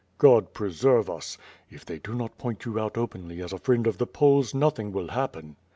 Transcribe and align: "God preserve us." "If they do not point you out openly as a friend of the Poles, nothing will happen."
"God 0.17 0.51
preserve 0.53 1.11
us." 1.11 1.37
"If 1.69 1.85
they 1.85 1.99
do 1.99 2.15
not 2.15 2.39
point 2.39 2.65
you 2.65 2.79
out 2.79 2.97
openly 2.97 3.39
as 3.39 3.53
a 3.53 3.59
friend 3.59 3.85
of 3.85 3.99
the 3.99 4.07
Poles, 4.07 4.51
nothing 4.51 4.91
will 4.91 5.09
happen." 5.09 5.57